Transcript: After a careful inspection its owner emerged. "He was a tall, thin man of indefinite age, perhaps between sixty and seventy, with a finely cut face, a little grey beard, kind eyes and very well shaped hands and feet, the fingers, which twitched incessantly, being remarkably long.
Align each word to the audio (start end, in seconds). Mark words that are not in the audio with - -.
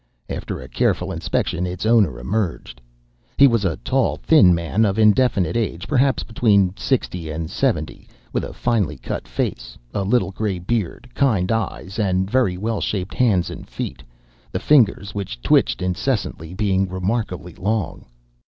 After 0.29 0.59
a 0.59 0.67
careful 0.67 1.11
inspection 1.11 1.67
its 1.67 1.85
owner 1.85 2.17
emerged. 2.19 2.81
"He 3.37 3.45
was 3.45 3.63
a 3.63 3.77
tall, 3.85 4.17
thin 4.17 4.51
man 4.51 4.83
of 4.83 4.97
indefinite 4.97 5.55
age, 5.55 5.87
perhaps 5.87 6.23
between 6.23 6.75
sixty 6.75 7.29
and 7.29 7.51
seventy, 7.51 8.07
with 8.33 8.43
a 8.43 8.51
finely 8.51 8.97
cut 8.97 9.27
face, 9.27 9.77
a 9.93 10.01
little 10.03 10.31
grey 10.31 10.57
beard, 10.57 11.07
kind 11.13 11.51
eyes 11.51 11.99
and 11.99 12.27
very 12.31 12.57
well 12.57 12.81
shaped 12.81 13.13
hands 13.13 13.51
and 13.51 13.69
feet, 13.69 14.01
the 14.51 14.59
fingers, 14.59 15.13
which 15.13 15.39
twitched 15.43 15.83
incessantly, 15.83 16.55
being 16.55 16.89
remarkably 16.89 17.53
long. 17.53 18.05